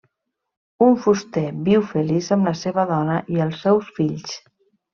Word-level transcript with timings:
Un 0.85 0.95
fuster 1.03 1.43
viu 1.67 1.85
feliç 1.91 2.31
amb 2.37 2.51
la 2.51 2.55
seva 2.63 2.89
dona 2.95 3.19
i 3.37 3.41
els 3.47 3.63
seus 3.69 3.93
fills. 4.01 4.35